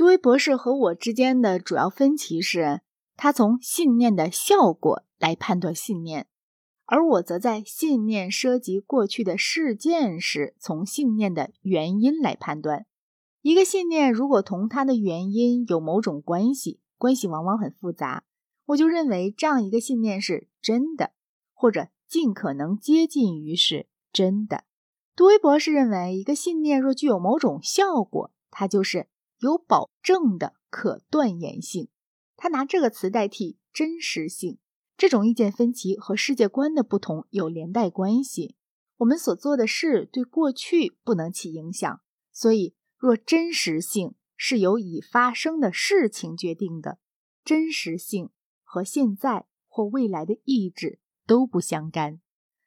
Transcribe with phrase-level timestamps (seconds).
[0.00, 2.80] 杜威博士和我之间的主要分歧是，
[3.18, 6.26] 他从信念的效果来判断信念，
[6.86, 12.86] 而我则在信念涉及过去的事件时，从信念的原因来判断。
[13.42, 18.24] 一个信念如果同它的原因有某种关系，关系往往很复杂，
[18.68, 21.12] 我就认为这样一个信念是真的，
[21.52, 24.64] 或者尽可能接近于是真的。
[25.14, 29.06] 杜威博士认为，一个信念若具有某种效果，它就是
[29.40, 31.88] 有保证的可断言性。
[32.36, 34.58] 他拿这个词代替真实性。
[34.96, 38.56] 这种意见分歧和世界观的不同有连带关系。
[38.98, 46.98] 我们所做的事对过去不能起影响，所以若真实性是由已发生的事情决定的，
[47.42, 48.28] 真实性
[48.62, 52.20] 和现在或未来的意志都不相干。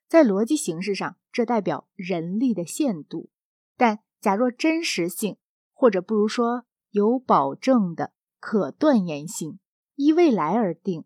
[0.07, 3.29] 在逻辑形式上，这代表人力的限度。
[3.77, 5.37] 但假若真实性，
[5.83, 9.59] 或者不如说有保证的可断言性，
[9.95, 11.03] 依未来而定，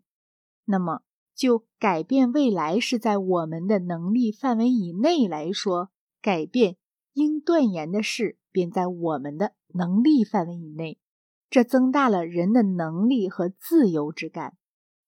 [0.66, 1.00] 那么
[1.34, 5.90] 就改变未来是在我们的能力范围以内来说，
[6.22, 6.76] 改变
[7.14, 11.00] 应断言的事便在我们的能力范围以内。
[11.50, 14.56] 这增大了人的能力和自由之感。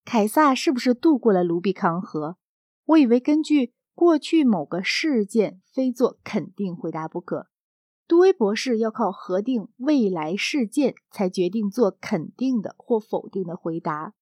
[0.04, 2.38] 凯撒是不是渡过了卢比康河？
[2.86, 3.72] 我以为根据。
[3.92, 7.48] 过去某个事件非做肯定回答不可。
[8.10, 14.14] 杜威博士要靠核定未来事件才决定做肯定的或否定的回答，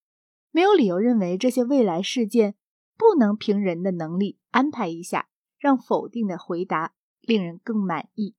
[0.50, 2.54] 没有理由认为这些未来事件
[2.98, 8.34] 不能凭人的能力安排一下，让否定的回答令人更满意。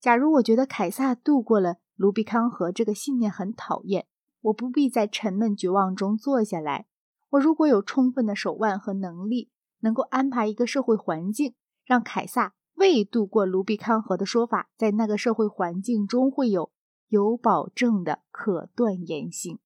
[0.00, 4.06] 假如我觉得凯撒渡过了卢比康河这个信念很讨厌，
[4.40, 6.86] 我不必在沉闷绝望中坐下来。
[7.32, 9.50] 我如果有充分的手腕和能力。
[9.80, 16.70] 能够安排一个社会环境，让凯撒未渡过卢比康河的说法，在那个社会环境中会有
[17.08, 19.58] 有保证的可断言性。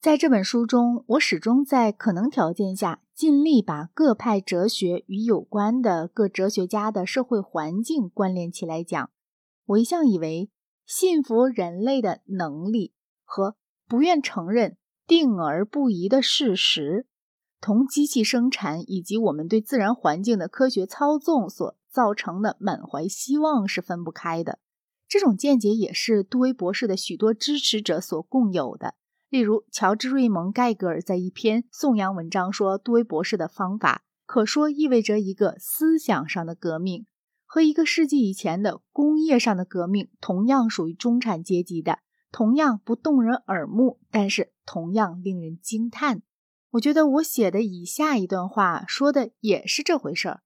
[0.00, 9.10] 在这本书中，我始终在可能条件下尽力把各派哲学与有关的各哲学家的社会环境关联起来讲。
[9.66, 10.50] 我一向以为，
[10.86, 12.94] 信服人类的能力
[13.24, 13.56] 和
[13.88, 17.06] 不愿承认定而不移的事实。
[17.60, 24.58] 同机器生产以及我们对自然环境的科学操纵所造成的满怀希望是分不开的。
[25.08, 28.94] 这种见解也是杜威博士的许多支持者所共有的。
[29.30, 37.06] 例如，乔治·瑞蒙·盖格尔在一篇颂扬文章说，杜威博士的方法可说意味着一个思想上的革命，
[37.44, 41.98] 和一个世纪以前的工业上的革命同样属于中产阶级的，
[42.30, 46.22] 同样不动人耳目，但是同样令人惊叹。
[46.72, 50.42] 我觉得我写的以下一段话说的也是这回事儿。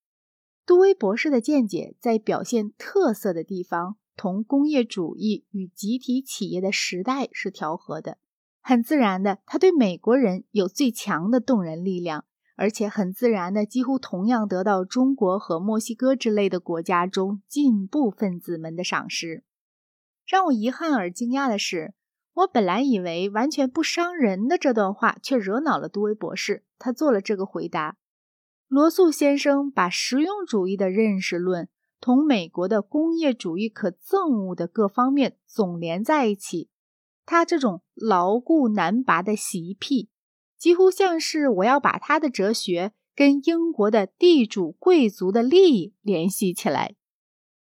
[0.64, 8.18] 杜威博士的见解在表现特色的地方，同工业主义与集体企业的时代是调和的。
[8.60, 19.42] 很自然的，他对美国人有最强的动人力量，而且很自然的，几乎同样得到中国和墨西哥之类的国家中进步分子们的赏识。
[20.24, 21.94] 让我遗憾而惊讶的是。
[22.34, 26.64] 我本来以为完全不伤人的这段话，却惹恼了杜威博士。
[26.78, 27.98] 他做了这个回答：
[28.68, 31.68] 罗素先生把实用主义的认识论
[32.00, 36.70] 同美国的工业主义可憎恶的各方面总连在一起。
[37.24, 40.08] 他这种牢固难拔的习癖，
[40.58, 46.96] 几乎像是我要把他的哲学跟英国的地主贵族的利益联系起来。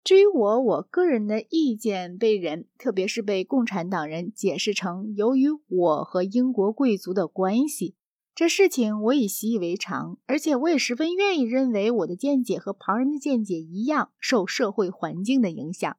[0.04, 7.96] 至于我，我个人的意见被人，特别是被共产党人解释成由于我和英国贵族的关系，
[8.34, 15.98] 这事情我已习以为常，而且我也十分愿意认为我的见解和旁人的见解一样受社会环境的影响。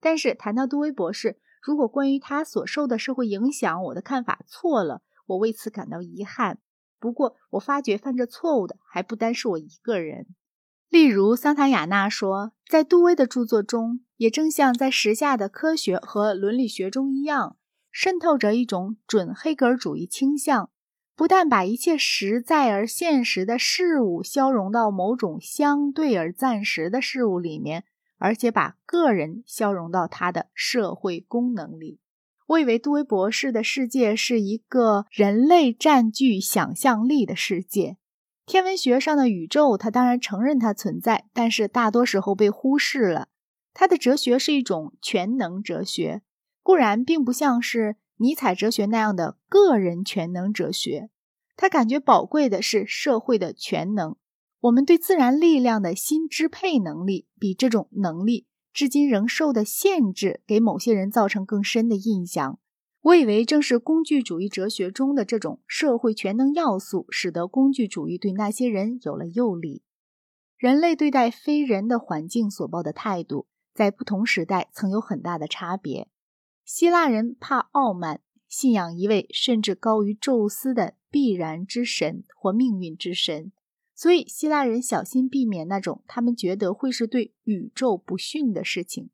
[0.00, 6.58] 但是谈到杜威博士，如果关于他所受的社会影响，我的看法错了，我为此感到遗憾。
[6.98, 10.26] 不过，我发觉犯这错误的还不单是我一个人。
[10.88, 17.56] 例如，桑塔亚纳说，在杜威的著作中，也正像在时下的科学和伦理学中一样，
[17.90, 20.70] 渗透着一种准黑格尔主义倾向，
[21.16, 27.84] 不但把一切实在而现实的事物消融到某种相对而暂时的事物里面，
[28.18, 31.98] 而且把个人消融到他的社会功能里。
[32.46, 37.96] 我以为杜威博士的世界是一个人类占据想象力的世界。
[38.46, 43.28] 天文学上的宇宙，他当然承认它存在，但是大多时候被忽视了。
[43.72, 46.22] 他的哲学是一种全能哲学，
[46.62, 51.08] 固然并不像是尼采哲学那样的个人全能哲学。
[51.56, 54.16] 他感觉宝贵的是社会的全能。
[54.60, 62.58] 我们对自然力量的新支配能力，比这种能力至今仍受的限制给某些人造成更深的印象。
[63.04, 69.82] 我以为正是工具主义哲学中的这种社会全能要素，使得工具主义对那些人有了诱力。
[70.56, 76.08] 人类对待非人的环境所抱的态度，在不同时代曾有很大的差别。
[76.64, 83.52] 希腊人怕傲慢，信仰一位甚至高于宙斯的必然之神或命运之神，
[83.94, 89.10] 所以希腊人小心避免那种他们觉得会是对宇宙不逊的事情。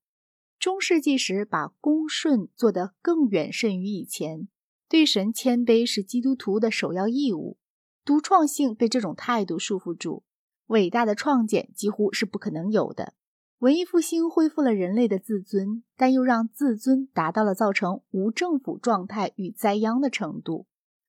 [0.61, 4.47] 中世纪时，把恭顺做得更远甚于以前，
[4.91, 7.57] 对神谦卑是基督徒的首要义务。
[8.05, 10.23] 独创性被这种态度束缚住，
[10.67, 13.15] 伟大的创建几乎是不可能有的。
[13.61, 20.67] 文艺复兴恢复了人类的自尊，但又让自尊达到了造成无政府状态与灾殃的程度。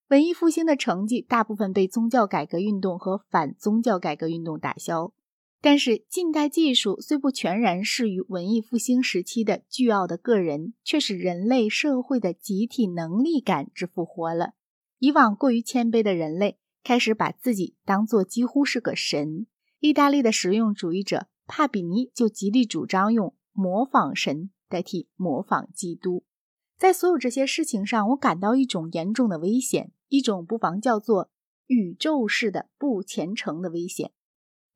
[0.07, 5.11] 文艺复兴的成绩大部分被宗教改革运动和反宗教改革运动打消。
[5.61, 14.53] 但是，近代技术虽不全然适于文艺复兴时期的巨傲的个人，却使人类社会的集体能力感之复活了。
[14.97, 19.45] 以往过于谦卑的人类开始把自己当作几乎是个神。
[19.79, 21.27] 意大利的实用主义者。
[21.47, 26.23] 帕比尼就极力主张用模仿神代替模仿基督。
[26.77, 31.29] 在所有这些事情上，我感到一种严重的危险，一种不妨叫做
[31.67, 34.13] 宇宙式的不虔诚的危险。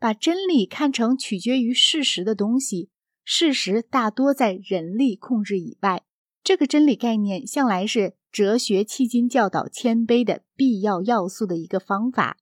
[0.06, 2.90] 把真理看成取决于事实的东西，
[3.24, 6.04] 事实大多在人力控制以外。
[6.44, 12.38] 这个真理概念向来是哲学迄今教导谦卑的必要要素的一个方法。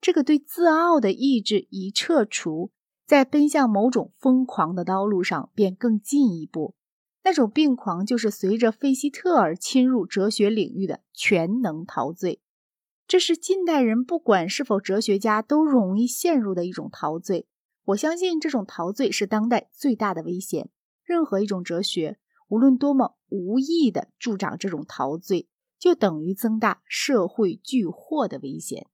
[0.00, 2.70] 这个对自傲的意志一撤除。
[3.04, 6.76] 在奔向某种疯狂的道路上，便更进一步。
[7.24, 12.40] 那种病狂，就是随着费希特尔侵入哲学领域的全能陶醉。
[13.08, 17.48] 这是近代人不管是否哲学家都容易陷入的一种陶醉。
[17.86, 20.68] 我相信这种陶醉是当代最大的危险。
[21.02, 22.18] 任何一种哲学，
[22.48, 28.88] 无论多么无意的助长这种陶醉，就等于增大社会巨祸的危险。